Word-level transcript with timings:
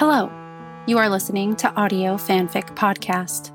Hello, 0.00 0.32
you 0.86 0.96
are 0.96 1.10
listening 1.10 1.54
to 1.56 1.70
Audio 1.74 2.14
Fanfic 2.14 2.74
Podcast. 2.74 3.48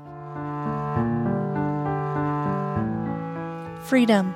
Freedom 3.82 4.32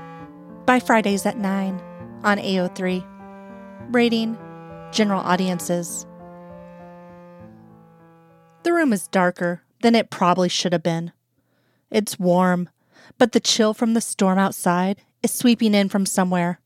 by 0.66 0.80
Fridays 0.80 1.24
at 1.24 1.38
9 1.38 1.80
on 2.24 2.38
AO3. 2.38 3.06
Rating 3.94 4.36
General 4.90 5.20
Audiences. 5.20 6.04
The 8.64 8.72
room 8.72 8.92
is 8.92 9.06
darker 9.06 9.62
than 9.82 9.94
it 9.94 10.10
probably 10.10 10.48
should 10.48 10.72
have 10.72 10.82
been. 10.82 11.12
It's 11.92 12.18
warm, 12.18 12.70
but 13.18 13.30
the 13.30 13.38
chill 13.38 13.72
from 13.72 13.94
the 13.94 14.00
storm 14.00 14.36
outside 14.36 15.00
is 15.22 15.30
sweeping 15.30 15.76
in 15.76 15.88
from 15.88 16.06
somewhere. 16.06 16.58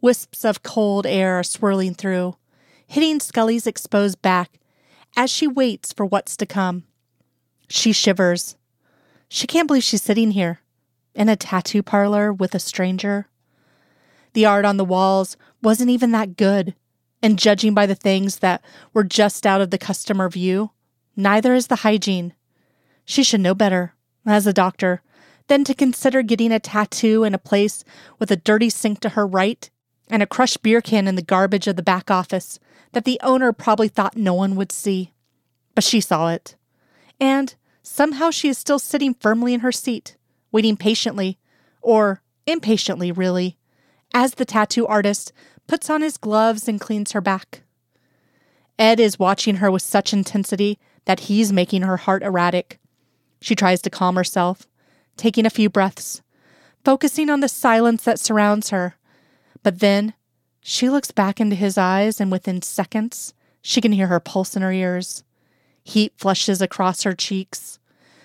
Wisps 0.00 0.46
of 0.46 0.62
cold 0.62 1.04
air 1.04 1.38
are 1.38 1.44
swirling 1.44 1.92
through, 1.92 2.36
hitting 2.86 3.20
Scully's 3.20 3.66
exposed 3.66 4.22
back 4.22 4.58
as 5.16 5.30
she 5.30 5.46
waits 5.46 5.92
for 5.92 6.06
what's 6.06 6.36
to 6.36 6.46
come. 6.46 6.84
She 7.68 7.92
shivers. 7.92 8.56
She 9.28 9.46
can't 9.46 9.66
believe 9.66 9.82
she's 9.82 10.02
sitting 10.02 10.30
here 10.32 10.60
in 11.14 11.28
a 11.28 11.36
tattoo 11.36 11.82
parlor 11.82 12.32
with 12.32 12.54
a 12.54 12.60
stranger. 12.60 13.28
The 14.32 14.46
art 14.46 14.64
on 14.64 14.76
the 14.76 14.84
walls 14.84 15.36
wasn't 15.62 15.90
even 15.90 16.12
that 16.12 16.36
good, 16.36 16.74
and 17.22 17.38
judging 17.38 17.74
by 17.74 17.86
the 17.86 17.94
things 17.94 18.38
that 18.38 18.62
were 18.94 19.04
just 19.04 19.46
out 19.46 19.60
of 19.60 19.70
the 19.70 19.78
customer 19.78 20.28
view, 20.28 20.70
neither 21.16 21.54
is 21.54 21.66
the 21.66 21.76
hygiene. 21.76 22.34
She 23.04 23.22
should 23.22 23.40
know 23.40 23.54
better, 23.54 23.94
as 24.24 24.46
a 24.46 24.52
doctor, 24.52 25.02
than 25.48 25.64
to 25.64 25.74
consider 25.74 26.22
getting 26.22 26.52
a 26.52 26.60
tattoo 26.60 27.24
in 27.24 27.34
a 27.34 27.38
place 27.38 27.82
with 28.18 28.30
a 28.30 28.36
dirty 28.36 28.70
sink 28.70 29.00
to 29.00 29.10
her 29.10 29.26
right 29.26 29.68
and 30.10 30.22
a 30.22 30.26
crushed 30.26 30.62
beer 30.62 30.80
can 30.80 31.06
in 31.06 31.14
the 31.14 31.22
garbage 31.22 31.66
of 31.66 31.76
the 31.76 31.82
back 31.82 32.10
office 32.10 32.58
that 32.92 33.04
the 33.04 33.20
owner 33.22 33.52
probably 33.52 33.88
thought 33.88 34.16
no 34.16 34.34
one 34.34 34.56
would 34.56 34.72
see. 34.72 35.12
But 35.74 35.84
she 35.84 36.00
saw 36.00 36.30
it. 36.30 36.56
And 37.20 37.54
somehow 37.82 38.30
she 38.30 38.48
is 38.48 38.58
still 38.58 38.78
sitting 38.78 39.14
firmly 39.14 39.54
in 39.54 39.60
her 39.60 39.72
seat, 39.72 40.16
waiting 40.50 40.76
patiently, 40.76 41.38
or 41.82 42.22
impatiently, 42.46 43.12
really, 43.12 43.58
as 44.14 44.34
the 44.34 44.44
tattoo 44.44 44.86
artist 44.86 45.32
puts 45.66 45.90
on 45.90 46.00
his 46.02 46.16
gloves 46.16 46.66
and 46.66 46.80
cleans 46.80 47.12
her 47.12 47.20
back. 47.20 47.62
Ed 48.78 49.00
is 49.00 49.18
watching 49.18 49.56
her 49.56 49.70
with 49.70 49.82
such 49.82 50.12
intensity 50.12 50.78
that 51.04 51.20
he's 51.20 51.52
making 51.52 51.82
her 51.82 51.96
heart 51.96 52.22
erratic. 52.22 52.78
She 53.40 53.54
tries 53.54 53.82
to 53.82 53.90
calm 53.90 54.16
herself, 54.16 54.66
taking 55.16 55.44
a 55.44 55.50
few 55.50 55.68
breaths, 55.68 56.22
focusing 56.84 57.28
on 57.28 57.40
the 57.40 57.48
silence 57.48 58.04
that 58.04 58.20
surrounds 58.20 58.70
her. 58.70 58.94
But 59.62 59.80
then 59.80 60.14
she 60.60 60.88
looks 60.88 61.10
back 61.10 61.40
into 61.40 61.56
his 61.56 61.78
eyes, 61.78 62.20
and 62.20 62.30
within 62.30 62.62
seconds, 62.62 63.34
she 63.62 63.80
can 63.80 63.92
hear 63.92 64.06
her 64.08 64.20
pulse 64.20 64.56
in 64.56 64.62
her 64.62 64.72
ears. 64.72 65.24
Heat 65.84 66.12
flushes 66.16 66.60
across 66.60 67.02
her 67.02 67.14
cheeks. 67.14 67.78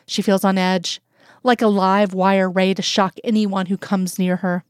She 0.06 0.22
feels 0.22 0.44
on 0.44 0.58
edge, 0.58 1.02
like 1.44 1.62
a 1.62 1.68
live 1.68 2.14
wire 2.14 2.50
ready 2.50 2.74
to 2.76 2.82
shock 2.82 3.18
anyone 3.24 3.68
who 3.68 3.78
comes 3.78 4.20
near 4.20 4.38
her. 4.38 4.64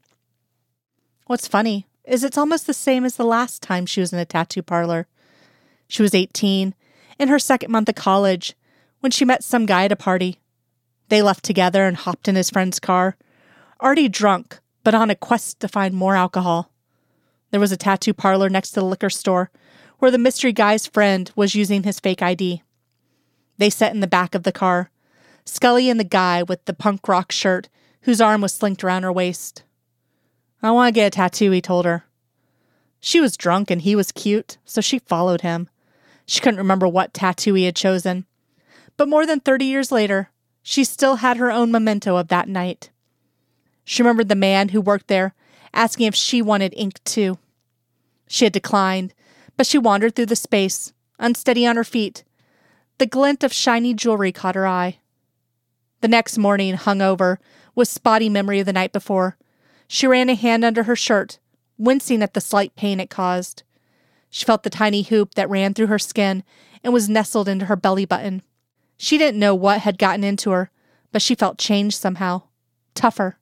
What's 1.25 1.47
funny 1.47 1.87
is 2.03 2.23
it's 2.23 2.37
almost 2.37 2.67
the 2.67 2.73
same 2.73 3.05
as 3.05 3.15
the 3.15 3.23
last 3.23 3.61
time 3.61 3.85
she 3.85 4.01
was 4.01 4.11
in 4.11 4.19
a 4.19 4.25
tattoo 4.25 4.61
parlor. 4.61 5.07
She 5.87 6.01
was 6.01 6.13
18, 6.13 6.75
in 7.19 7.27
her 7.27 7.39
second 7.39 7.71
month 7.71 7.89
of 7.89 7.95
college, 7.95 8.55
when 8.99 9.11
she 9.11 9.25
met 9.25 9.43
some 9.43 9.65
guy 9.65 9.85
at 9.85 9.91
a 9.91 9.95
party. 9.95 10.39
They 11.09 11.21
left 11.21 11.43
together 11.43 11.85
and 11.85 11.95
hopped 11.95 12.27
in 12.27 12.35
his 12.35 12.49
friend's 12.49 12.79
car, 12.79 13.15
already 13.81 14.09
drunk, 14.09 14.59
but 14.83 14.93
on 14.93 15.09
a 15.09 15.15
quest 15.15 15.59
to 15.59 15.67
find 15.67 15.93
more 15.93 16.15
alcohol. 16.15 16.71
There 17.51 17.59
was 17.59 17.71
a 17.71 17.77
tattoo 17.77 18.13
parlor 18.13 18.49
next 18.49 18.71
to 18.71 18.79
the 18.79 18.85
liquor 18.85 19.09
store 19.09 19.51
where 19.99 20.11
the 20.11 20.17
mystery 20.17 20.53
guy's 20.53 20.87
friend 20.87 21.31
was 21.35 21.55
using 21.55 21.83
his 21.83 21.99
fake 21.99 22.21
ID. 22.21 22.61
They 23.57 23.69
sat 23.69 23.93
in 23.93 23.99
the 23.99 24.07
back 24.07 24.35
of 24.35 24.43
the 24.43 24.51
car, 24.51 24.89
Scully 25.45 25.89
and 25.89 25.99
the 25.99 26.05
guy 26.05 26.43
with 26.43 26.65
the 26.65 26.73
punk 26.73 27.07
rock 27.07 27.31
shirt 27.31 27.69
whose 28.01 28.21
arm 28.21 28.41
was 28.41 28.53
slinked 28.53 28.83
around 28.83 29.03
her 29.03 29.11
waist. 29.11 29.63
I 30.61 30.71
want 30.71 30.93
to 30.93 30.99
get 30.99 31.07
a 31.07 31.09
tattoo, 31.09 31.51
he 31.51 31.61
told 31.61 31.85
her. 31.85 32.05
She 32.99 33.19
was 33.19 33.37
drunk 33.37 33.69
and 33.69 33.81
he 33.81 33.95
was 33.95 34.11
cute, 34.11 34.57
so 34.63 34.79
she 34.81 34.99
followed 34.99 35.41
him. 35.41 35.69
She 36.25 36.39
couldn't 36.39 36.57
remember 36.57 36.87
what 36.87 37.13
tattoo 37.13 37.53
he 37.53 37.65
had 37.65 37.75
chosen. 37.75 38.25
But 38.95 39.09
more 39.09 39.25
than 39.25 39.41
30 39.41 39.65
years 39.65 39.91
later, 39.91 40.29
she 40.61 40.83
still 40.85 41.17
had 41.17 41.37
her 41.37 41.51
own 41.51 41.71
memento 41.71 42.15
of 42.15 42.29
that 42.29 42.47
night. 42.47 42.91
She 43.83 44.01
remembered 44.01 44.29
the 44.29 44.35
man 44.35 44.69
who 44.69 44.81
worked 44.81 45.07
there 45.07 45.33
asking 45.73 46.07
if 46.07 46.15
she 46.15 46.41
wanted 46.41 46.73
ink 46.77 47.03
too. 47.03 47.37
She 48.27 48.45
had 48.45 48.53
declined, 48.53 49.13
but 49.57 49.67
she 49.67 49.77
wandered 49.77 50.15
through 50.15 50.27
the 50.27 50.35
space, 50.35 50.93
unsteady 51.19 51.65
on 51.65 51.75
her 51.75 51.83
feet. 51.83 52.23
The 52.99 53.05
glint 53.05 53.43
of 53.43 53.51
shiny 53.51 53.93
jewelry 53.93 54.31
caught 54.31 54.55
her 54.55 54.67
eye. 54.67 54.99
The 56.01 56.07
next 56.07 56.37
morning, 56.37 56.75
hungover, 56.75 57.37
with 57.75 57.87
spotty 57.87 58.29
memory 58.29 58.59
of 58.59 58.65
the 58.65 58.73
night 58.73 58.91
before, 58.91 59.37
she 59.87 60.07
ran 60.07 60.29
a 60.29 60.35
hand 60.35 60.63
under 60.63 60.83
her 60.83 60.95
shirt, 60.95 61.39
wincing 61.77 62.21
at 62.21 62.33
the 62.33 62.41
slight 62.41 62.75
pain 62.75 62.99
it 62.99 63.09
caused. 63.09 63.63
She 64.29 64.45
felt 64.45 64.63
the 64.63 64.69
tiny 64.69 65.03
hoop 65.03 65.35
that 65.35 65.49
ran 65.49 65.73
through 65.73 65.87
her 65.87 65.99
skin 65.99 66.43
and 66.83 66.93
was 66.93 67.09
nestled 67.09 67.47
into 67.47 67.65
her 67.65 67.75
belly 67.75 68.05
button. 68.05 68.41
She 68.97 69.17
didn't 69.17 69.39
know 69.39 69.55
what 69.55 69.81
had 69.81 69.97
gotten 69.97 70.23
into 70.23 70.51
her, 70.51 70.71
but 71.11 71.21
she 71.21 71.35
felt 71.35 71.57
changed 71.57 71.97
somehow. 71.97 72.43
Tougher. 72.95 73.37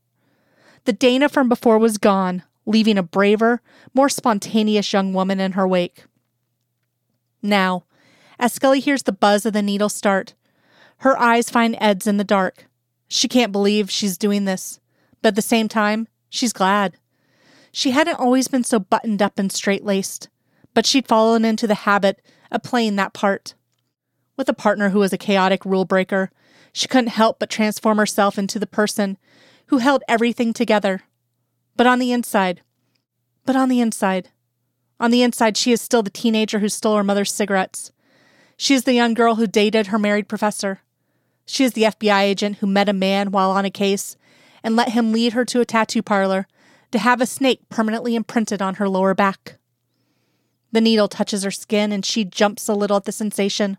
The 0.86 0.94
Dana 0.94 1.30
from 1.30 1.48
before 1.48 1.78
was 1.78 1.98
gone, 1.98 2.44
leaving 2.66 2.98
a 2.98 3.04
braver, 3.04 3.62
more 3.94 4.10
spontaneous 4.10 4.92
young 4.92 5.14
woman 5.14 5.40
in 5.40 5.54
her 5.54 5.68
wake. 5.68 6.06
Now, 7.42 7.86
as 8.40 8.54
Scully 8.54 8.80
hears 8.80 9.04
the 9.04 9.12
buzz 9.12 9.46
of 9.46 9.54
the 9.54 9.62
needle 9.62 9.90
start, 9.90 10.34
her 10.98 11.18
eyes 11.20 11.50
find 11.50 11.78
Ed's 11.80 12.08
in 12.08 12.18
the 12.18 12.24
dark. 12.24 12.68
She 13.08 13.28
can't 13.28 13.52
believe 13.52 13.92
she's 13.92 14.18
doing 14.18 14.46
this, 14.46 14.80
but 15.22 15.30
at 15.30 15.36
the 15.36 15.42
same 15.42 15.68
time, 15.68 16.08
she's 16.30 16.54
glad. 16.54 16.98
She 17.72 17.92
hadn't 17.92 18.20
always 18.20 18.48
been 18.48 18.64
so 18.64 18.80
buttoned 18.80 19.22
up 19.22 19.38
and 19.38 19.52
straight 19.52 19.84
laced, 19.84 20.30
but 20.74 20.86
she'd 20.86 21.08
fallen 21.08 21.46
into 21.46 21.68
the 21.68 21.76
habit 21.76 22.22
of 22.52 22.64
playing 22.64 22.96
that 22.96 23.14
part. 23.14 23.54
With 24.38 24.50
a 24.50 24.54
partner 24.54 24.90
who 24.90 25.00
was 25.00 25.14
a 25.14 25.18
chaotic 25.18 25.66
rule 25.66 25.86
breaker, 25.86 26.32
she 26.74 26.88
couldn't 26.88 27.10
help 27.10 27.40
but 27.40 27.50
transform 27.50 27.98
herself 27.98 28.38
into 28.38 28.60
the 28.60 28.68
person 28.68 29.18
who 29.72 29.80
held 29.80 30.04
everything 30.08 30.52
together 30.54 31.02
but 31.78 31.88
on 31.88 31.98
the 31.98 32.12
inside, 32.12 32.62
but 33.46 33.56
on 33.56 33.70
the 33.70 33.80
inside, 33.80 34.30
on 35.00 35.10
the 35.10 35.24
inside, 35.24 35.58
she 35.58 35.72
is 35.72 35.82
still 35.82 36.04
the 36.04 36.12
teenager 36.12 36.60
who 36.60 36.70
stole 36.70 36.98
her 36.98 37.04
mother's 37.04 37.34
cigarettes. 37.34 37.92
She 38.58 38.76
is 38.76 38.84
the 38.84 38.94
young 38.94 39.14
girl 39.16 39.36
who 39.36 39.48
dated 39.48 39.88
her 39.88 39.98
married 39.98 40.28
professor. 40.28 40.82
She 41.46 41.64
is 41.64 41.72
the 41.72 41.84
FBI 41.84 42.22
agent 42.22 42.58
who 42.58 42.68
met 42.68 42.90
a 42.90 42.94
man 42.94 43.32
while 43.32 43.50
on 43.50 43.66
a 43.66 43.72
case 43.72 44.18
and 44.62 44.76
let 44.76 44.90
him 44.90 45.14
lead 45.14 45.34
her 45.34 45.46
to 45.46 45.62
a 45.62 45.66
tattoo 45.66 46.04
parlor 46.04 46.48
to 46.92 47.00
have 47.00 47.22
a 47.22 47.26
snake 47.26 47.62
permanently 47.70 48.14
imprinted 48.14 48.62
on 48.62 48.76
her 48.76 48.90
lower 48.90 49.16
back. 49.16 49.58
The 50.72 50.82
needle 50.82 51.08
touches 51.08 51.44
her 51.44 51.50
skin 51.50 51.94
and 51.94 52.06
she 52.06 52.26
jumps 52.26 52.68
a 52.68 52.74
little 52.74 52.98
at 52.98 53.06
the 53.06 53.12
sensation. 53.12 53.78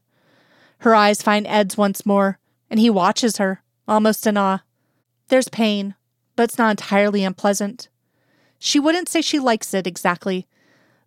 Her 0.79 0.95
eyes 0.95 1.23
find 1.23 1.47
Ed's 1.47 1.77
once 1.77 2.05
more, 2.07 2.39
and 2.71 2.81
he 2.81 2.91
watches 2.91 3.37
her, 3.37 3.63
almost 3.87 4.27
in 4.27 4.37
awe. 4.39 4.63
There's 5.33 5.49
pain, 5.49 5.95
but 6.37 6.43
it's 6.43 6.59
not 6.59 6.73
entirely 6.73 7.25
unpleasant. 7.25 7.89
She 8.59 8.79
wouldn't 8.79 9.09
say 9.09 9.23
she 9.23 9.39
likes 9.39 9.73
it 9.73 9.87
exactly, 9.87 10.47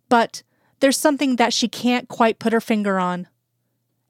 but 0.08 0.42
there's 0.80 0.98
something 0.98 1.36
that 1.36 1.52
she 1.52 1.68
can't 1.68 2.08
quite 2.08 2.40
put 2.40 2.52
her 2.52 2.60
finger 2.60 2.98
on. 2.98 3.28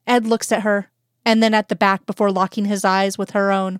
Ed 0.06 0.26
looks 0.26 0.50
at 0.50 0.62
her, 0.62 0.90
and 1.26 1.42
then 1.42 1.52
at 1.52 1.68
the 1.68 1.76
back 1.76 2.06
before 2.06 2.32
locking 2.32 2.64
his 2.64 2.82
eyes 2.82 3.18
with 3.18 3.32
her 3.32 3.52
own. 3.52 3.78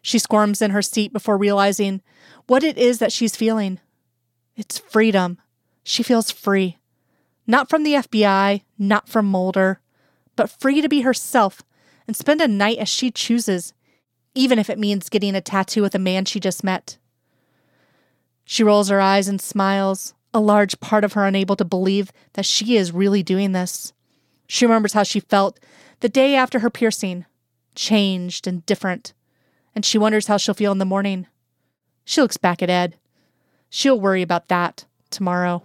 She 0.00 0.20
squirms 0.20 0.62
in 0.62 0.70
her 0.70 0.80
seat 0.80 1.12
before 1.12 1.36
realizing 1.36 2.02
what 2.46 2.62
it 2.62 2.78
is 2.78 3.00
that 3.00 3.10
she's 3.10 3.34
feeling. 3.34 3.80
It's 4.54 4.78
freedom. 4.78 5.38
She 5.82 6.04
feels 6.04 6.30
free. 6.30 6.78
Not 7.48 7.68
from 7.68 7.82
the 7.82 7.94
FBI, 7.94 8.62
not 8.78 9.08
from 9.08 9.26
Mulder, 9.26 9.80
but 10.36 10.50
free 10.60 10.80
to 10.80 10.88
be 10.88 11.00
herself 11.00 11.62
and 12.06 12.16
spend 12.16 12.40
a 12.40 12.46
night 12.46 12.78
as 12.78 12.88
she 12.88 13.10
chooses 13.10 13.74
even 14.38 14.60
if 14.60 14.70
it 14.70 14.78
means 14.78 15.08
getting 15.08 15.34
a 15.34 15.40
tattoo 15.40 15.82
with 15.82 15.96
a 15.96 15.98
man 15.98 16.24
she 16.24 16.38
just 16.38 16.62
met. 16.62 16.96
She 18.44 18.62
rolls 18.62 18.88
her 18.88 19.00
eyes 19.00 19.26
and 19.26 19.40
smiles, 19.40 20.14
a 20.32 20.38
large 20.38 20.78
part 20.78 21.02
of 21.02 21.14
her 21.14 21.26
unable 21.26 21.56
to 21.56 21.64
believe 21.64 22.12
that 22.34 22.46
she 22.46 22.76
is 22.76 22.92
really 22.92 23.24
doing 23.24 23.50
this. 23.50 23.92
She 24.46 24.64
remembers 24.64 24.92
how 24.92 25.02
she 25.02 25.18
felt 25.18 25.58
the 25.98 26.08
day 26.08 26.36
after 26.36 26.60
her 26.60 26.70
piercing, 26.70 27.26
changed 27.74 28.46
and 28.46 28.64
different, 28.64 29.12
and 29.74 29.84
she 29.84 29.98
wonders 29.98 30.28
how 30.28 30.36
she'll 30.36 30.54
feel 30.54 30.70
in 30.70 30.78
the 30.78 30.84
morning. 30.84 31.26
She 32.04 32.20
looks 32.20 32.36
back 32.36 32.62
at 32.62 32.70
Ed. 32.70 32.96
She'll 33.68 34.00
worry 34.00 34.22
about 34.22 34.46
that 34.46 34.84
tomorrow. 35.10 35.64